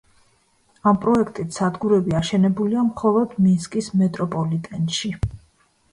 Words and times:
ამ 0.91 0.95
პროექტით 1.03 1.51
სადგურები 1.59 2.17
აშენებულია 2.21 2.85
მხოლოდ 2.87 3.35
მინსკის 3.49 3.91
მეტროპოლიტენში. 4.03 5.13